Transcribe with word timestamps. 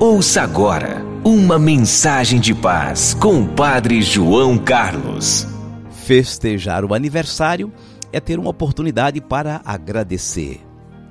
Ouça 0.00 0.40
agora 0.40 1.04
uma 1.22 1.58
mensagem 1.58 2.40
de 2.40 2.54
paz 2.54 3.12
com 3.12 3.42
o 3.42 3.46
Padre 3.46 4.00
João 4.00 4.56
Carlos. 4.56 5.46
Festejar 5.90 6.86
o 6.86 6.94
aniversário 6.94 7.70
é 8.10 8.18
ter 8.18 8.38
uma 8.38 8.48
oportunidade 8.48 9.20
para 9.20 9.60
agradecer 9.62 10.62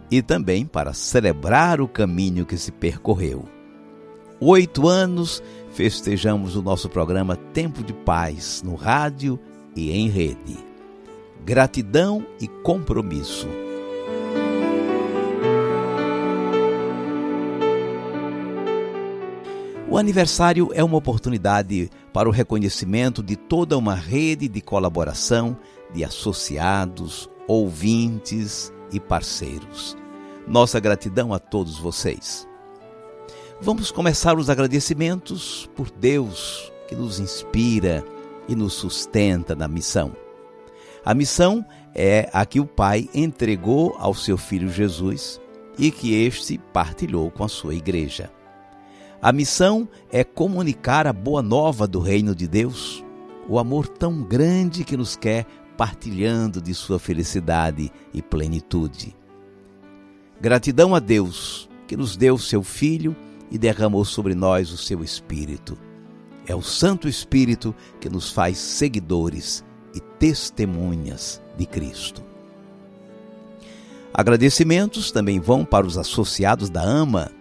e 0.09 0.23
também 0.23 0.65
para 0.65 0.91
celebrar 0.91 1.79
o 1.79 1.88
caminho 1.88 2.48
que 2.48 2.57
se 2.57 2.71
percorreu. 2.71 3.45
Oito 4.41 4.88
anos 4.88 5.43
festejamos 5.71 6.55
o 6.55 6.63
nosso 6.63 6.90
programa 6.90 7.35
Tempo 7.35 7.84
de 7.84 7.93
Paz 7.93 8.63
no 8.65 8.73
rádio 8.73 9.40
e 9.76 9.91
em 9.91 10.09
rede. 10.09 10.57
Gratidão 11.45 12.26
e 12.41 12.48
compromisso. 12.48 13.69
O 19.99 20.02
aniversário 20.02 20.70
é 20.74 20.82
uma 20.82 20.96
oportunidade 20.96 21.90
para 22.13 22.29
o 22.29 22.32
reconhecimento 22.32 23.21
de 23.21 23.35
toda 23.35 23.77
uma 23.77 23.96
rede 23.96 24.48
de 24.48 24.62
colaboração 24.62 25.57
de 25.93 26.05
associados, 26.05 27.29
ouvintes 27.46 28.71
e 28.93 28.98
parceiros. 28.98 29.98
Nossa 30.48 30.79
gratidão 30.79 31.34
a 31.34 31.37
todos 31.37 31.77
vocês. 31.77 32.48
Vamos 33.59 33.91
começar 33.91 34.37
os 34.37 34.49
agradecimentos 34.49 35.70
por 35.76 35.91
Deus 35.91 36.71
que 36.87 36.96
nos 36.96 37.20
inspira 37.20 38.02
e 38.48 38.55
nos 38.55 38.76
sustenta 38.76 39.54
na 39.54 39.68
missão. 39.68 40.15
A 41.04 41.13
missão 41.13 41.65
é 41.93 42.29
a 42.31 42.46
que 42.46 42.62
o 42.62 42.65
Pai 42.65 43.09
entregou 43.13 43.98
ao 43.99 44.13
seu 44.13 44.37
Filho 44.37 44.70
Jesus 44.71 45.41
e 45.77 45.91
que 45.91 46.13
este 46.13 46.57
partilhou 46.71 47.29
com 47.29 47.43
a 47.43 47.49
sua 47.49 47.76
igreja. 47.76 48.38
A 49.21 49.34
missão 49.34 49.87
é 50.09 50.23
comunicar 50.23 51.05
a 51.05 51.12
boa 51.12 51.41
nova 51.41 51.85
do 51.85 51.99
reino 51.99 52.34
de 52.34 52.48
Deus, 52.48 53.03
o 53.49 53.59
amor 53.59 53.85
tão 53.85 54.23
grande 54.23 54.85
que 54.85 54.95
nos 54.95 55.17
quer 55.17 55.45
partilhando 55.75 56.62
de 56.62 56.73
sua 56.73 56.98
felicidade 56.98 57.91
e 58.13 58.21
plenitude. 58.21 59.13
Gratidão 60.40 60.95
a 60.95 60.99
Deus 60.99 61.70
que 61.85 61.97
nos 61.97 62.15
deu 62.15 62.37
seu 62.37 62.63
Filho 62.63 63.13
e 63.51 63.57
derramou 63.57 64.06
sobre 64.06 64.34
nós 64.34 64.72
o 64.72 64.78
seu 64.78 65.03
Espírito. 65.03 65.78
É 66.47 66.56
o 66.56 66.62
Santo 66.62 67.07
Espírito 67.07 67.75
que 68.00 68.07
nos 68.07 68.31
faz 68.31 68.57
seguidores 68.57 69.66
e 69.94 70.00
testemunhas 70.00 71.41
de 71.57 71.66
Cristo. 71.66 72.23
Agradecimentos 74.13 75.12
também 75.12 75.41
vão 75.41 75.66
para 75.66 75.85
os 75.85 75.97
associados 75.97 76.69
da 76.69 76.81
AMA 76.81 77.31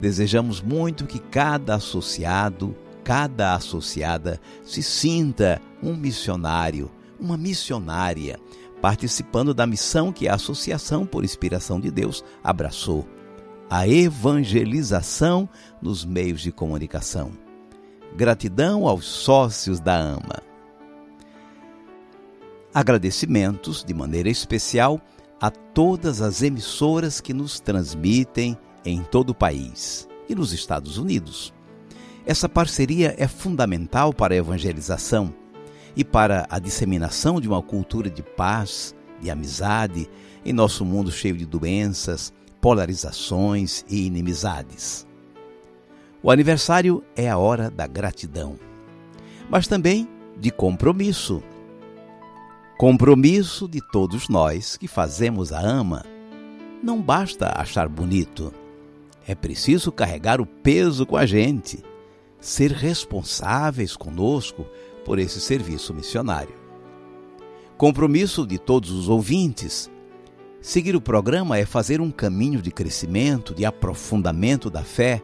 Desejamos 0.00 0.60
muito 0.60 1.06
que 1.06 1.18
cada 1.18 1.74
associado, 1.76 2.74
cada 3.04 3.54
associada 3.54 4.40
se 4.64 4.82
sinta 4.82 5.60
um 5.82 5.94
missionário, 5.94 6.90
uma 7.18 7.36
missionária, 7.36 8.38
participando 8.80 9.54
da 9.54 9.66
missão 9.66 10.12
que 10.12 10.26
a 10.28 10.34
Associação 10.34 11.06
por 11.06 11.24
Inspiração 11.24 11.80
de 11.80 11.90
Deus 11.90 12.24
abraçou 12.42 13.06
a 13.70 13.88
evangelização 13.88 15.48
nos 15.80 16.04
meios 16.04 16.42
de 16.42 16.52
comunicação. 16.52 17.32
Gratidão 18.14 18.86
aos 18.86 19.06
sócios 19.06 19.80
da 19.80 19.96
AMA. 19.96 20.42
Agradecimentos, 22.74 23.82
de 23.82 23.94
maneira 23.94 24.28
especial, 24.28 25.00
a 25.40 25.50
todas 25.50 26.20
as 26.20 26.42
emissoras 26.42 27.18
que 27.18 27.32
nos 27.32 27.60
transmitem 27.60 28.58
em 28.84 29.02
todo 29.02 29.30
o 29.30 29.34
país 29.34 30.08
e 30.28 30.34
nos 30.34 30.52
Estados 30.52 30.98
Unidos. 30.98 31.52
Essa 32.24 32.48
parceria 32.48 33.14
é 33.18 33.26
fundamental 33.26 34.12
para 34.12 34.34
a 34.34 34.36
evangelização 34.36 35.34
e 35.96 36.04
para 36.04 36.46
a 36.48 36.58
disseminação 36.58 37.40
de 37.40 37.48
uma 37.48 37.62
cultura 37.62 38.08
de 38.08 38.22
paz, 38.22 38.94
de 39.20 39.30
amizade 39.30 40.08
em 40.44 40.52
nosso 40.52 40.84
mundo 40.84 41.10
cheio 41.10 41.36
de 41.36 41.44
doenças, 41.44 42.32
polarizações 42.60 43.84
e 43.88 44.06
inimizades. 44.06 45.06
O 46.22 46.30
aniversário 46.30 47.02
é 47.16 47.28
a 47.28 47.36
hora 47.36 47.68
da 47.68 47.86
gratidão, 47.86 48.56
mas 49.50 49.66
também 49.66 50.08
de 50.38 50.50
compromisso. 50.50 51.42
Compromisso 52.78 53.68
de 53.68 53.80
todos 53.90 54.28
nós 54.28 54.76
que 54.76 54.88
fazemos 54.88 55.52
a 55.52 55.60
ama. 55.60 56.04
Não 56.82 57.00
basta 57.00 57.52
achar 57.56 57.88
bonito 57.88 58.52
é 59.26 59.34
preciso 59.34 59.92
carregar 59.92 60.40
o 60.40 60.46
peso 60.46 61.06
com 61.06 61.16
a 61.16 61.26
gente, 61.26 61.82
ser 62.40 62.72
responsáveis 62.72 63.96
conosco 63.96 64.66
por 65.04 65.18
esse 65.18 65.40
serviço 65.40 65.94
missionário. 65.94 66.54
Compromisso 67.76 68.46
de 68.46 68.58
todos 68.58 68.90
os 68.90 69.08
ouvintes. 69.08 69.90
Seguir 70.60 70.94
o 70.94 71.00
programa 71.00 71.58
é 71.58 71.64
fazer 71.64 72.00
um 72.00 72.10
caminho 72.10 72.62
de 72.62 72.70
crescimento, 72.70 73.54
de 73.54 73.64
aprofundamento 73.64 74.70
da 74.70 74.82
fé. 74.82 75.22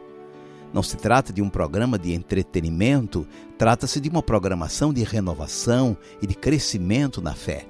Não 0.73 0.83
se 0.83 0.97
trata 0.97 1.31
de 1.31 1.41
um 1.41 1.49
programa 1.49 1.97
de 1.97 2.13
entretenimento, 2.13 3.25
trata-se 3.57 3.99
de 3.99 4.09
uma 4.09 4.21
programação 4.21 4.93
de 4.93 5.03
renovação 5.03 5.97
e 6.21 6.27
de 6.27 6.35
crescimento 6.35 7.21
na 7.21 7.33
fé. 7.33 7.65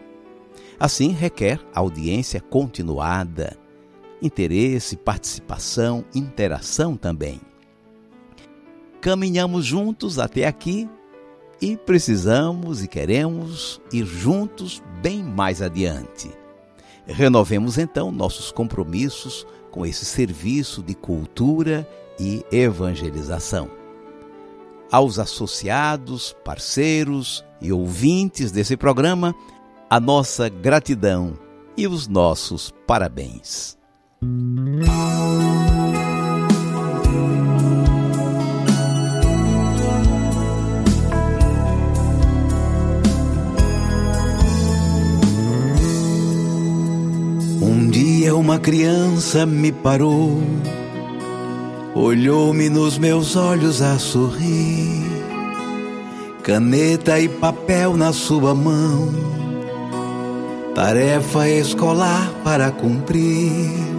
Assim, 0.79 1.11
requer 1.11 1.59
audiência 1.73 2.41
continuada 2.41 3.57
interesse, 4.21 4.97
participação, 4.97 6.03
interação 6.13 6.95
também. 6.95 7.39
Caminhamos 9.01 9.65
juntos 9.65 10.19
até 10.19 10.45
aqui 10.45 10.89
e 11.61 11.77
precisamos 11.77 12.83
e 12.83 12.87
queremos 12.87 13.81
ir 13.91 14.05
juntos 14.05 14.83
bem 15.01 15.23
mais 15.23 15.61
adiante. 15.61 16.29
Renovemos 17.05 17.77
então 17.77 18.11
nossos 18.11 18.51
compromissos 18.51 19.45
com 19.71 19.85
esse 19.85 20.05
serviço 20.05 20.83
de 20.83 20.93
cultura 20.93 21.87
e 22.19 22.45
evangelização. 22.51 23.69
Aos 24.91 25.19
associados, 25.19 26.35
parceiros 26.43 27.43
e 27.61 27.71
ouvintes 27.71 28.51
desse 28.51 28.75
programa, 28.75 29.35
a 29.89 29.99
nossa 29.99 30.49
gratidão 30.49 31.37
e 31.77 31.87
os 31.87 32.07
nossos 32.07 32.73
parabéns. 32.85 33.78
Um 47.61 47.89
dia 47.89 48.33
uma 48.35 48.57
criança 48.57 49.45
me 49.45 49.71
parou, 49.73 50.41
olhou-me 51.93 52.69
nos 52.69 52.97
meus 52.97 53.35
olhos 53.35 53.81
a 53.81 53.99
sorrir, 53.99 55.03
caneta 56.41 57.19
e 57.19 57.27
papel 57.27 57.97
na 57.97 58.13
sua 58.13 58.55
mão, 58.55 59.09
tarefa 60.73 61.49
escolar 61.49 62.31
para 62.45 62.71
cumprir 62.71 63.98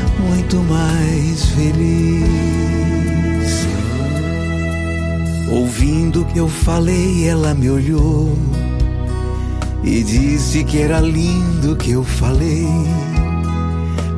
muito 0.31 0.57
mais 0.63 1.45
feliz. 1.47 2.21
Ouvindo 5.51 6.23
que 6.25 6.39
eu 6.39 6.47
falei, 6.47 7.27
ela 7.27 7.53
me 7.53 7.69
olhou 7.69 8.33
e 9.83 10.01
disse 10.03 10.63
que 10.63 10.79
era 10.79 11.01
lindo 11.01 11.75
que 11.75 11.91
eu 11.91 12.03
falei. 12.03 12.67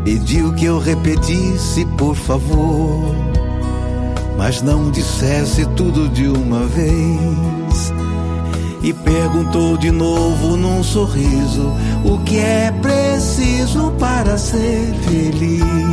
Pediu 0.03 0.53
que 0.53 0.65
eu 0.65 0.77
repetisse, 0.77 1.85
por 1.97 2.15
favor, 2.15 3.15
mas 4.37 4.61
não 4.61 4.91
dissesse 4.91 5.65
tudo 5.75 6.07
de 6.09 6.27
uma 6.27 6.67
vez 6.67 7.91
e 8.83 8.91
perguntou 8.91 9.77
de 9.77 9.89
novo 9.89 10.57
num 10.57 10.83
sorriso 10.83 11.73
o 12.03 12.19
que 12.25 12.37
é 12.37 12.69
preciso 12.81 13.91
para 13.97 14.37
ser 14.37 14.93
feliz. 15.07 15.92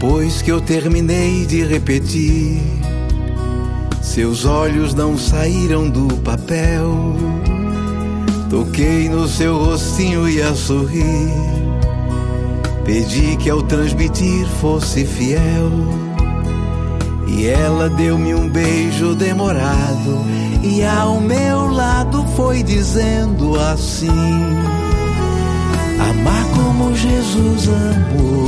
Depois 0.00 0.40
que 0.42 0.52
eu 0.52 0.60
terminei 0.60 1.44
de 1.44 1.64
repetir, 1.64 2.62
seus 4.00 4.44
olhos 4.44 4.94
não 4.94 5.18
saíram 5.18 5.90
do 5.90 6.06
papel. 6.18 7.16
Toquei 8.48 9.08
no 9.08 9.26
seu 9.26 9.58
rostinho 9.58 10.28
e 10.28 10.40
a 10.40 10.54
sorrir. 10.54 11.32
Pedi 12.84 13.36
que 13.38 13.50
ao 13.50 13.60
transmitir 13.60 14.46
fosse 14.60 15.04
fiel. 15.04 15.68
E 17.26 17.46
ela 17.46 17.90
deu-me 17.90 18.36
um 18.36 18.48
beijo 18.48 19.16
demorado. 19.16 20.24
E 20.62 20.84
ao 20.84 21.20
meu 21.20 21.72
lado 21.72 22.24
foi 22.36 22.62
dizendo 22.62 23.58
assim: 23.58 24.06
Amar 25.98 26.44
como 26.54 26.94
Jesus 26.94 27.68
amou 27.68 28.47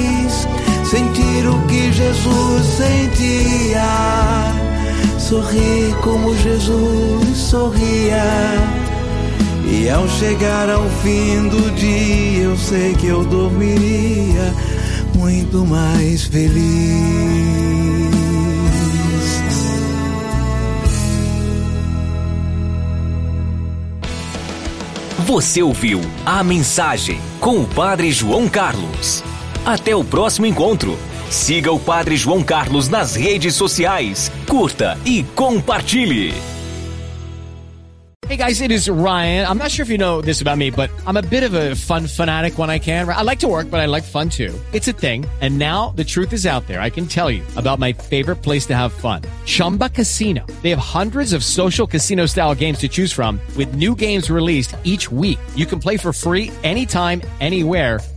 sentir 0.91 1.47
o 1.47 1.57
que 1.67 1.89
Jesus 1.93 2.65
sentia, 2.65 3.87
sorrir 5.17 5.95
como 6.01 6.35
Jesus 6.35 7.37
sorria. 7.37 8.21
E 9.65 9.89
ao 9.89 10.05
chegar 10.09 10.69
ao 10.69 10.83
fim 11.01 11.47
do 11.47 11.73
dia, 11.75 12.43
eu 12.43 12.57
sei 12.57 12.93
que 12.95 13.07
eu 13.07 13.23
dormiria 13.23 14.53
muito 15.15 15.65
mais 15.65 16.25
feliz. 16.25 16.59
Você 25.25 25.63
ouviu 25.63 26.01
a 26.25 26.43
mensagem 26.43 27.21
com 27.39 27.61
o 27.61 27.65
Padre 27.65 28.11
João 28.11 28.49
Carlos. 28.49 29.23
Até 29.65 29.95
o 29.95 30.03
próximo 30.03 30.47
encontro. 30.47 30.97
Siga 31.29 31.71
o 31.71 31.79
Padre 31.79 32.17
João 32.17 32.43
Carlos 32.43 32.89
nas 32.89 33.15
redes 33.15 33.53
sociais. 33.53 34.31
Curta 34.47 34.97
e 35.05 35.23
compartilhe. 35.35 36.33
Hey 38.27 38.37
guys, 38.37 38.61
it 38.61 38.71
is 38.71 38.89
Ryan. 38.89 39.45
I'm 39.45 39.57
not 39.57 39.71
sure 39.71 39.83
if 39.83 39.89
you 39.89 39.97
know 39.97 40.21
this 40.21 40.41
about 40.41 40.57
me, 40.57 40.71
but 40.71 40.89
I'm 41.05 41.17
a 41.17 41.21
bit 41.21 41.43
of 41.43 41.53
a 41.53 41.75
fun 41.75 42.07
fanatic 42.07 42.57
when 42.57 42.69
I 42.71 42.79
can. 42.79 43.07
I 43.07 43.21
like 43.23 43.39
to 43.39 43.47
work, 43.47 43.69
but 43.69 43.81
I 43.81 43.87
like 43.87 44.03
fun 44.03 44.29
too. 44.29 44.57
It's 44.73 44.87
a 44.87 44.93
thing. 44.93 45.25
And 45.41 45.59
now 45.59 45.93
the 45.95 46.05
truth 46.05 46.33
is 46.33 46.45
out 46.45 46.65
there. 46.65 46.81
I 46.81 46.89
can 46.89 47.05
tell 47.05 47.29
you 47.29 47.43
about 47.55 47.77
my 47.77 47.93
favorite 47.93 48.37
place 48.37 48.65
to 48.67 48.75
have 48.75 48.93
fun. 48.93 49.21
Chumba 49.45 49.89
Casino. 49.89 50.47
They 50.63 50.71
have 50.71 50.79
hundreds 50.79 51.33
of 51.33 51.43
social 51.43 51.85
casino 51.85 52.25
style 52.25 52.55
games 52.55 52.79
to 52.79 52.87
choose 52.87 53.11
from 53.11 53.39
with 53.55 53.75
new 53.75 53.95
games 53.95 54.31
released 54.31 54.75
each 54.83 55.11
week. 55.11 55.39
You 55.55 55.67
can 55.67 55.79
play 55.79 55.97
for 55.97 56.13
free 56.13 56.51
anytime, 56.63 57.21
anywhere 57.41 57.99